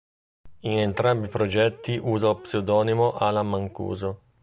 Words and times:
In 0.61 0.79
entrambi 0.79 1.27
i 1.27 1.29
progetti 1.29 1.99
usa 2.01 2.25
lo 2.29 2.39
pseudonimo 2.41 3.13
Alan 3.15 3.47
Mancuso. 3.47 4.11